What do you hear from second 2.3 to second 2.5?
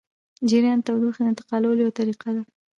ده.